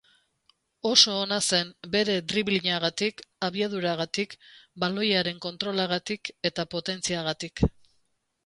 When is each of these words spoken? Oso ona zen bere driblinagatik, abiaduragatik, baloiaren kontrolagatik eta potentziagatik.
Oso 0.91 1.11
ona 1.25 1.37
zen 1.57 1.67
bere 1.95 2.15
driblinagatik, 2.31 3.21
abiaduragatik, 3.49 4.33
baloiaren 4.85 5.43
kontrolagatik 5.47 6.37
eta 6.51 6.67
potentziagatik. 6.77 7.65